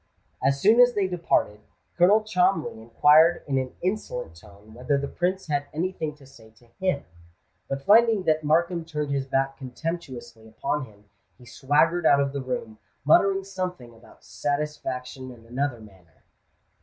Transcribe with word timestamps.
As 0.41 0.59
soon 0.59 0.79
as 0.79 0.95
they 0.95 1.03
had 1.03 1.11
departed, 1.11 1.59
Colonel 1.95 2.23
Cholmondeley 2.23 2.81
inquired 2.81 3.43
in 3.45 3.59
an 3.59 3.75
insolent 3.83 4.35
tone 4.35 4.73
whether 4.73 4.97
the 4.97 5.07
Prince 5.07 5.45
had 5.45 5.67
any 5.75 5.91
thing 5.91 6.15
to 6.15 6.25
say 6.25 6.49
to 6.57 6.65
him; 6.79 7.03
but 7.69 7.83
finding 7.85 8.23
that 8.23 8.43
Markham 8.43 8.83
turned 8.83 9.11
his 9.11 9.27
back 9.27 9.57
contemptuously 9.59 10.47
upon 10.47 10.85
him, 10.85 11.05
he 11.37 11.45
swaggered 11.45 12.07
out 12.07 12.19
of 12.19 12.33
the 12.33 12.41
room, 12.41 12.79
muttering 13.05 13.43
something 13.43 13.93
about 13.93 14.23
"satisfaction 14.25 15.29
in 15.29 15.45
another 15.45 15.79
manner." 15.79 16.23